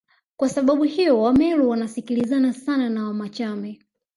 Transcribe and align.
Kwa 0.37 0.49
sababu 0.49 0.83
hiyo 0.83 1.21
Wameru 1.21 1.69
wanasikilizana 1.69 2.53
sana 2.53 2.89
na 2.89 3.03
Wamachame 3.07 3.79